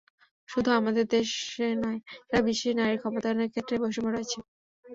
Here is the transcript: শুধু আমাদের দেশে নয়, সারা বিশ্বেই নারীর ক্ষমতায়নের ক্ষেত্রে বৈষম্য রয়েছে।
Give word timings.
শুধু 0.49 0.69
আমাদের 0.79 1.05
দেশে 1.13 1.67
নয়, 1.83 1.99
সারা 2.21 2.41
বিশ্বেই 2.47 2.75
নারীর 2.77 3.01
ক্ষমতায়নের 3.01 3.51
ক্ষেত্রে 3.53 3.75
বৈষম্য 3.81 4.09
রয়েছে। 4.09 4.37